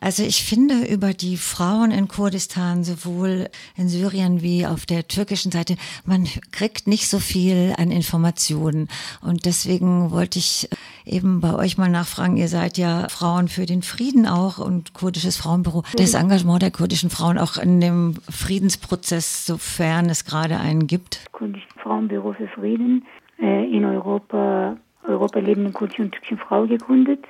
[0.00, 5.52] Also ich finde über die Frauen in Kurdistan, sowohl in Syrien wie auf der türkischen
[5.52, 8.88] Seite, man kriegt nicht so viel an Informationen.
[9.20, 10.68] Und deswegen wollte ich
[11.04, 15.36] eben bei euch mal nachfragen, ihr seid ja Frauen für den Frieden auch und kurdisches
[15.36, 15.82] Frauenbüro.
[15.96, 21.20] Das Engagement der kurdischen Frauen auch in dem Friedensprozess, sofern es gerade einen gibt.
[21.32, 23.04] Kurdisches Frauenbüro für Frieden
[23.40, 27.24] äh, in Europa, Europa lebende kurdische und türkische Frau gegründet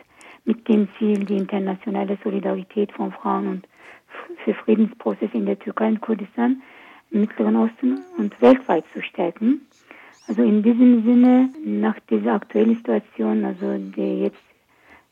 [0.44, 3.68] mit dem Ziel, die internationale Solidarität von Frauen und
[4.44, 6.62] für Friedensprozess in der Türkei und Kurdistan,
[7.10, 9.66] im Mittleren Osten und weltweit zu stärken.
[10.26, 14.42] Also in diesem Sinne, nach dieser aktuellen Situation, also die jetzt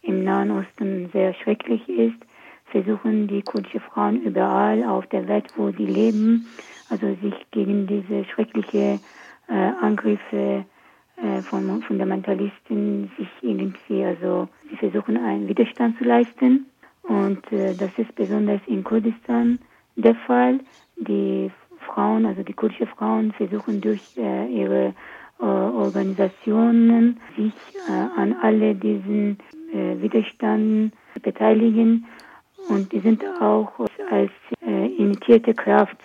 [0.03, 2.19] im Nahen Osten sehr schrecklich ist,
[2.67, 6.47] versuchen die kurdischen Frauen überall auf der Welt, wo sie leben,
[6.89, 9.01] also sich gegen diese schrecklichen
[9.49, 10.65] äh, Angriffe
[11.43, 16.67] von Fundamentalisten sich irgendwie, also sie versuchen einen Widerstand zu leisten.
[17.03, 19.59] Und äh, das ist besonders in Kurdistan
[19.97, 20.61] der Fall.
[20.97, 21.51] Die
[21.87, 24.95] Frauen, also die kurdischen Frauen, versuchen durch äh, ihre
[25.41, 27.53] äh, Organisationen sich
[27.89, 29.39] äh, an alle diesen
[29.73, 32.07] äh, Widerständen zu beteiligen.
[32.69, 33.73] Und die sind auch
[34.11, 34.31] als
[34.65, 35.97] äh, imitierte Kraft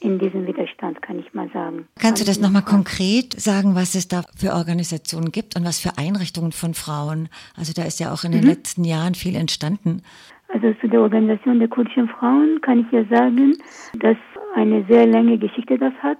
[0.00, 1.88] in diesem Widerstand, kann ich mal sagen.
[1.98, 5.98] Kannst du das nochmal konkret sagen, was es da für Organisationen gibt und was für
[5.98, 7.28] Einrichtungen von Frauen?
[7.56, 8.48] Also da ist ja auch in den mhm.
[8.48, 10.02] letzten Jahren viel entstanden.
[10.48, 13.56] Also zu der Organisation der kurdischen Frauen kann ich ja sagen,
[13.98, 14.16] dass
[14.54, 16.18] eine sehr lange Geschichte das hat,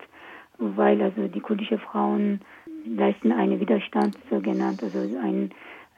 [0.58, 2.40] weil also die kurdischen Frauen
[2.84, 5.50] leisten einen Widerstand, so genannt, also einen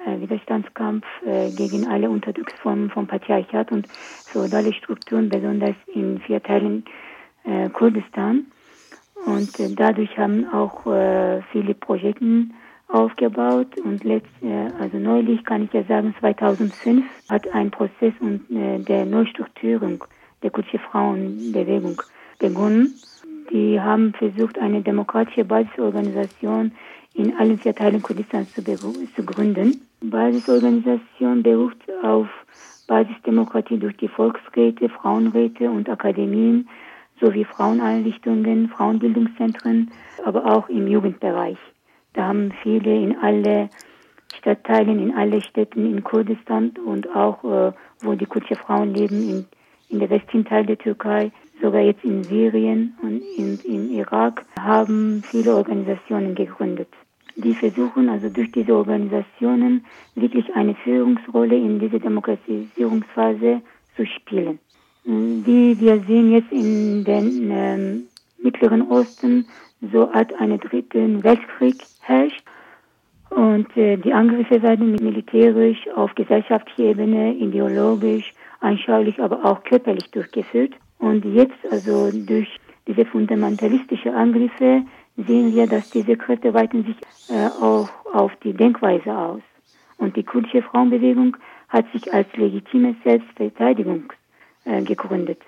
[0.07, 6.85] äh, Widerstandskampf äh, gegen alle Unterdrückungsformen vom Patriarchat und feudale Strukturen, besonders in vier Teilen
[7.45, 8.47] äh, Kurdistan.
[9.27, 12.47] Und äh, dadurch haben auch äh, viele Projekte
[12.89, 18.51] aufgebaut und letzt, äh, also neulich kann ich ja sagen, 2005 hat ein Prozess und
[18.51, 20.05] äh, der Neustrukturierung
[20.43, 22.01] der kurdischen Frauenbewegung
[22.39, 22.95] begonnen.
[23.51, 26.73] Die haben versucht, eine demokratische Basisorganisation
[27.15, 29.83] in allen vier Teilen Kurdistans zu, zu gründen.
[30.01, 32.29] Basisorganisation beruht auf
[32.87, 36.69] Basisdemokratie durch die Volksräte, Frauenräte und Akademien
[37.21, 39.91] sowie Fraueneinrichtungen, Frauenbildungszentren,
[40.25, 41.59] aber auch im Jugendbereich.
[42.15, 43.69] Da haben viele in alle
[44.39, 49.47] Stadtteilen, in alle Städten in Kurdistan und auch, äh, wo die kurdische Frauen leben, in,
[49.89, 51.31] in der westlichen Teil der Türkei,
[51.61, 56.89] sogar jetzt in Syrien und in, in Irak, haben viele Organisationen gegründet.
[57.37, 63.63] Die versuchen also durch diese Organisationen wirklich eine Führungsrolle in dieser Demokratisierungsphase
[63.97, 64.59] zu spielen.
[65.05, 68.03] Wie wir sehen jetzt in den ähm,
[68.43, 69.47] Mittleren Osten,
[69.93, 72.43] so hat einen dritten Weltkrieg herrscht
[73.31, 80.75] und äh, die Angriffe werden militärisch auf gesellschaftlicher Ebene, ideologisch, anschaulich, aber auch körperlich durchgeführt.
[80.99, 82.49] Und jetzt also durch
[82.87, 84.83] diese fundamentalistischen Angriffe
[85.17, 86.97] sehen wir, dass diese Kräfte weiten sich
[87.29, 89.43] äh, auch auf die Denkweise aus.
[89.99, 91.37] Und die kurdische Frauenbewegung
[91.69, 94.13] hat sich als legitime Selbstverteidigung
[94.65, 95.41] äh, gegründet.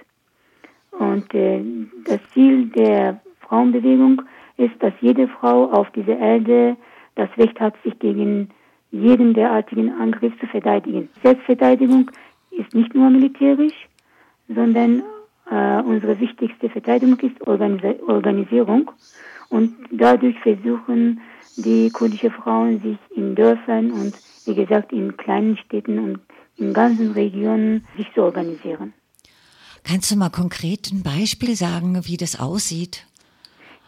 [0.93, 1.63] Und äh,
[2.05, 4.23] das Ziel der Frauenbewegung
[4.57, 6.77] ist, dass jede Frau auf dieser Erde
[7.15, 8.51] das Recht hat, sich gegen
[8.91, 11.09] jeden derartigen Angriff zu verteidigen.
[11.23, 12.11] Selbstverteidigung
[12.51, 13.89] ist nicht nur militärisch,
[14.49, 15.03] sondern
[15.51, 18.91] äh, unsere wichtigste Verteidigung ist Organis Organisierung.
[19.49, 21.21] Und dadurch versuchen
[21.57, 24.15] die kurdischen Frauen sich in Dörfern und
[24.47, 26.21] wie gesagt in kleinen Städten und
[26.57, 28.95] in ganzen Regionen sich zu organisieren.
[29.85, 33.07] Kannst du mal konkret ein Beispiel sagen, wie das aussieht?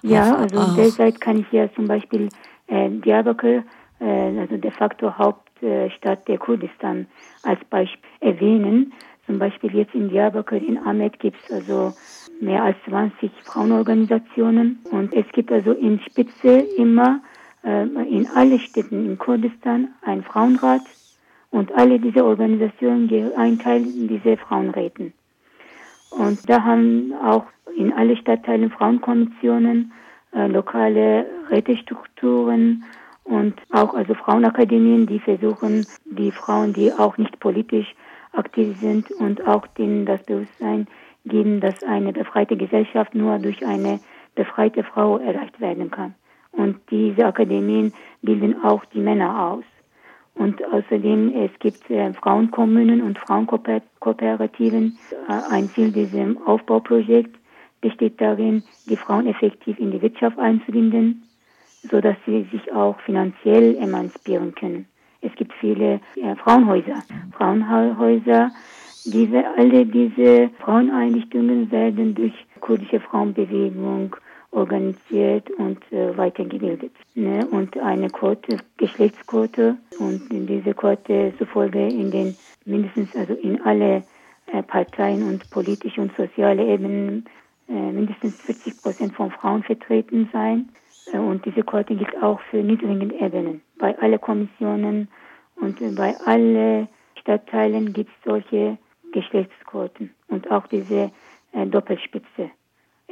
[0.03, 0.77] Ja, also auch.
[0.77, 2.29] derzeit kann ich ja zum Beispiel
[2.67, 3.65] äh, Diyarbakir,
[4.01, 7.07] äh, also de facto Hauptstadt der Kurdistan,
[7.43, 8.93] als Beispiel erwähnen.
[9.27, 11.95] Zum Beispiel jetzt in Diyarbakir, in Ahmed gibt es also
[12.41, 17.23] mehr als 20 Frauenorganisationen und es gibt also in Spitze immer
[17.63, 20.83] äh, in alle Städten in Kurdistan ein Frauenrat
[21.51, 25.15] und alle diese Organisationen einteilen diese Frauenräten.
[26.17, 27.45] Und da haben auch
[27.77, 29.93] in alle Stadtteilen Frauenkommissionen,
[30.33, 32.85] äh, lokale Rätestrukturen
[33.25, 37.95] und auch also Frauenakademien, die versuchen, die Frauen, die auch nicht politisch
[38.33, 40.87] aktiv sind und auch denen das Bewusstsein
[41.25, 44.01] geben, dass eine befreite Gesellschaft nur durch eine
[44.35, 46.15] befreite Frau erreicht werden kann.
[46.53, 49.65] Und diese Akademien bilden auch die Männer aus.
[50.35, 54.99] Und außerdem, es gibt äh, Frauenkommunen und Frauenkooperativen.
[55.29, 57.39] Äh, ein Ziel dieses Aufbauprojekts
[57.81, 61.23] besteht darin, die Frauen effektiv in die Wirtschaft einzubinden,
[61.91, 64.87] sodass sie sich auch finanziell emanzipieren können.
[65.21, 67.03] Es gibt viele äh, Frauenhäuser.
[67.37, 68.51] Frauenhäuser,
[69.07, 74.17] Diese, alle diese Fraueneinrichtungen werden durch kurdische Frauenbewegung
[74.55, 76.93] organisiert und äh, weitergebildet.
[77.15, 77.47] Ne?
[77.47, 84.05] Und eine Quote, Geschlechtsquote und diese Quote zufolge in den mindestens also in alle
[84.47, 87.25] äh, Parteien und politische und soziale Ebenen
[87.69, 90.69] äh, mindestens 40 Prozent von Frauen vertreten sein.
[91.13, 93.63] Äh, und diese Quote gilt auch für niedrigen Ebenen.
[93.79, 95.09] Bei allen Kommissionen
[95.57, 96.89] und äh, bei allen
[97.21, 98.79] Stadtteilen gibt es solche
[99.13, 101.11] Geschlechtsquoten und auch diese
[101.53, 102.51] äh, Doppelspitze.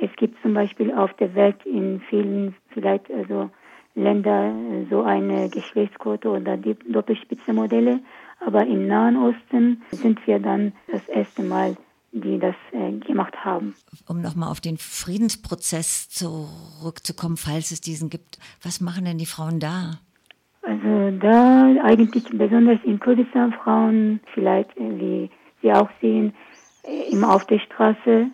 [0.03, 3.51] Es gibt zum Beispiel auf der Welt in vielen vielleicht also
[3.95, 8.01] Länder äh, so eine Geschlechtsquote oder die Doppelspitze-Modelle,
[8.45, 11.77] aber im Nahen Osten sind wir dann das erste Mal
[12.15, 13.75] die das äh, gemacht haben.
[14.07, 19.61] Um nochmal auf den Friedensprozess zurückzukommen, falls es diesen gibt, was machen denn die Frauen
[19.61, 19.99] da?
[20.61, 25.31] Also da eigentlich besonders in Kurdistan Frauen, vielleicht äh, wie
[25.63, 26.35] Sie auch sehen,
[26.85, 28.27] äh, immer auf der Straße,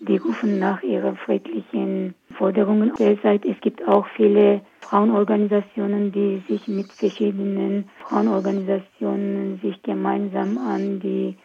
[0.00, 2.92] die rufen nach ihren friedlichen Forderungen.
[2.98, 11.36] Derzeit es gibt auch viele Frauenorganisationen, die sich mit verschiedenen Frauenorganisationen sich gemeinsam an die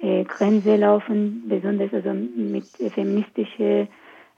[0.00, 2.64] äh, Grenze laufen, besonders also mit
[2.94, 3.88] feministische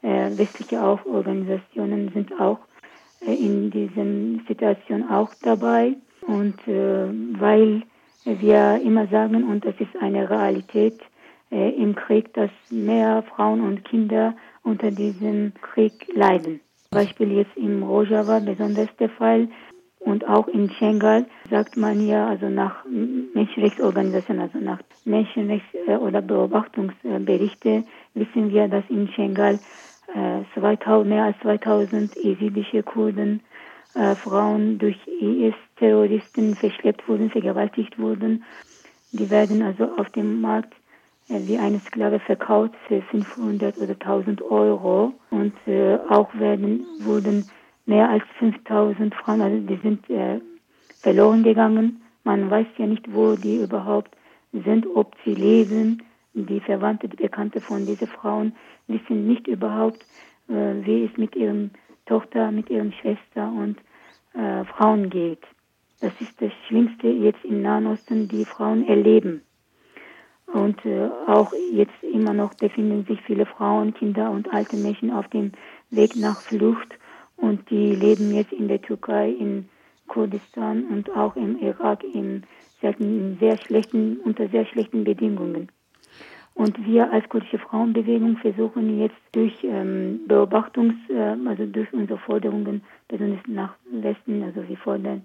[0.03, 2.59] äh, westliche auch Organisationen sind auch
[3.27, 5.95] äh, in dieser Situation auch dabei.
[6.27, 7.07] Und äh,
[7.39, 7.83] weil
[8.25, 11.01] wir immer sagen, und das ist eine Realität
[11.51, 16.61] äh, im Krieg, dass mehr Frauen und Kinder unter diesem Krieg leiden.
[16.91, 19.49] Beispiel jetzt im Rojava besonders der Fall
[20.01, 22.85] und auch in Schengal sagt man ja, also nach
[23.35, 29.59] Menschenrechtsorganisationen, also nach Menschenrechts- oder Beobachtungsberichte wissen wir, dass in Schengal
[30.55, 33.41] 2000, mehr als 2000 jesidische Kurden,
[33.95, 38.45] äh, Frauen durch IS-Terroristen verschleppt wurden, vergewaltigt wurden.
[39.13, 40.80] Die werden also auf dem Markt äh,
[41.31, 47.49] wie eine Sklave verkauft für 500 oder 1000 Euro und äh, auch werden, wurden
[47.87, 50.41] mehr als 5000 Frauen, also die sind äh,
[51.01, 52.03] verloren gegangen.
[52.25, 54.11] Man weiß ja nicht, wo die überhaupt
[54.53, 56.03] sind, ob sie leben.
[56.35, 58.55] Die Verwandte, die Bekannte von diesen Frauen
[58.87, 60.05] wissen nicht überhaupt,
[60.49, 61.71] äh, wie es mit ihren
[62.07, 63.79] Tochter, mit ihren Schwester und
[64.35, 65.43] äh, Frauen geht.
[66.01, 69.43] Das ist das Schlimmste jetzt im Nahen Osten, die Frauen erleben.
[70.53, 75.29] Und äh, auch jetzt immer noch befinden sich viele Frauen, Kinder und alte Menschen auf
[75.29, 75.53] dem
[75.91, 76.99] Weg nach Flucht
[77.37, 79.69] und die leben jetzt in der Türkei, in
[80.09, 82.43] Kurdistan und auch im Irak in,
[82.81, 85.69] sehr schlechten, unter sehr schlechten Bedingungen.
[86.55, 92.83] Und wir als kurdische Frauenbewegung versuchen jetzt durch ähm, Beobachtungs, äh, also durch unsere Forderungen,
[93.09, 95.25] besonders nach Westen, also wir fordern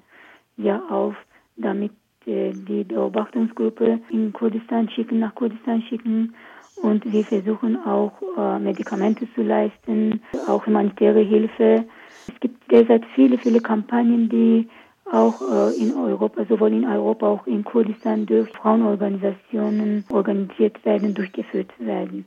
[0.56, 1.16] ja auf,
[1.58, 1.92] damit
[2.26, 6.34] die Beobachtungsgruppe in Kurdistan schicken, nach Kurdistan schicken
[6.82, 11.86] und wir versuchen auch äh, Medikamente zu leisten, auch humanitäre Hilfe.
[12.28, 14.68] Es gibt derzeit viele, viele Kampagnen, die
[15.12, 21.72] auch äh, in Europa, sowohl in Europa auch in Kurdistan durch Frauenorganisationen organisiert werden, durchgeführt
[21.80, 22.26] werden.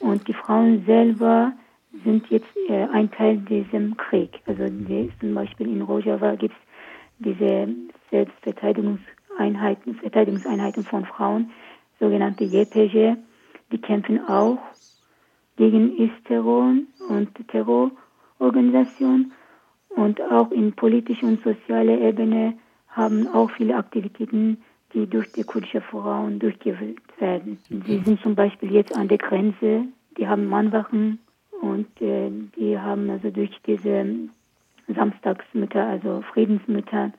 [0.00, 1.52] Und die Frauen selber
[2.04, 4.40] sind jetzt äh, ein Teil diesem Krieg.
[4.46, 6.60] Also die, zum Beispiel in Rojava gibt es
[7.20, 7.68] diese
[9.38, 11.50] Selbstverteidigungseinheiten, Verteidigungseinheiten von Frauen,
[12.00, 13.16] sogenannte JPG,
[13.72, 14.58] die kämpfen auch
[15.56, 16.74] gegen Is-Terror
[17.08, 19.32] und Terrororganisationen
[19.90, 22.54] und auch in politischer und sozialer Ebene
[22.88, 24.58] haben auch viele Aktivitäten,
[24.92, 27.58] die durch die kurdische Frauen durchgeführt werden.
[27.68, 29.84] Sie sind zum Beispiel jetzt an der Grenze,
[30.16, 31.18] die haben Mannwachen
[31.60, 34.06] und äh, die haben also durch diese
[34.88, 37.12] Samstagsmütter, also Friedensmütter,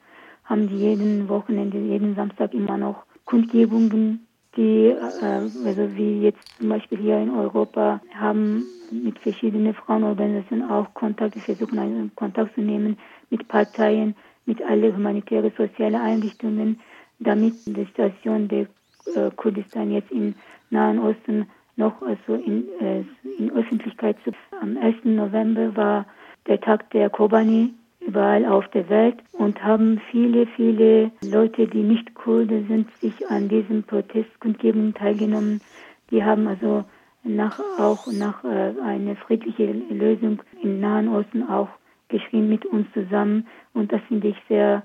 [0.49, 4.25] haben die jeden Wochenende, jeden Samstag immer noch Kundgebungen
[4.55, 5.25] die, äh,
[5.65, 11.77] also wie jetzt zum Beispiel hier in Europa, haben mit verschiedenen Frauenorganisationen auch Kontakt, versuchen
[11.77, 12.97] einen Kontakt zu nehmen
[13.29, 14.15] mit Parteien,
[14.45, 16.79] mit allen humanitären, sozialen Einrichtungen,
[17.19, 18.67] damit die Situation der
[19.15, 20.33] äh, Kurdistan jetzt im
[20.71, 23.03] Nahen Osten noch also in, äh,
[23.37, 24.31] in Öffentlichkeit zu.
[24.59, 25.05] Am 1.
[25.05, 26.05] November war
[26.47, 27.73] der Tag der Kobani,
[28.09, 33.49] überall auf der Welt und haben viele, viele Leute, die nicht Kurde sind, sich an
[33.49, 35.61] diesem Protestkundgebung teilgenommen.
[36.09, 36.85] Die haben also
[37.23, 41.69] nach, auch nach äh, einer friedlichen Lösung im Nahen Osten auch
[42.07, 44.81] geschrieben mit uns zusammen und das finde ich sehr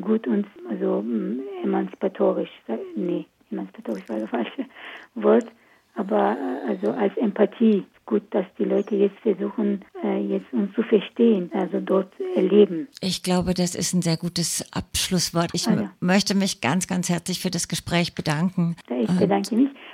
[0.00, 2.50] gut und also mm, emanzipatorisch.
[2.96, 4.64] Nee, emanzipatorisch war das falsche
[5.14, 5.46] Wort,
[5.94, 10.82] aber äh, also als Empathie gut, dass die Leute jetzt versuchen, äh, jetzt uns zu
[10.82, 12.88] verstehen, also dort erleben.
[13.00, 15.50] Ich glaube, das ist ein sehr gutes Abschlusswort.
[15.52, 15.88] Ich also.
[16.00, 18.76] möchte mich ganz, ganz herzlich für das Gespräch bedanken.
[18.88, 19.68] Ich bedanke mich.